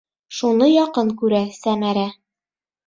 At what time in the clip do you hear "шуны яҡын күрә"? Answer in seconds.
0.37-1.43